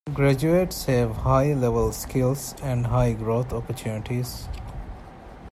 [0.11, 4.47] Graduates have high-level skills and high-growth opportunities.